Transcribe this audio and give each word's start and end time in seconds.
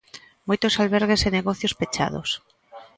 Moitos 0.47 0.77
albergues 0.81 1.21
e 1.27 1.33
negocios 1.37 1.73
pechados. 1.79 2.29